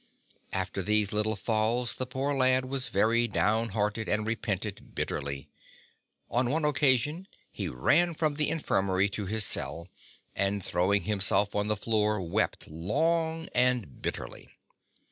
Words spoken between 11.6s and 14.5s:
the floor wept long and bitterly.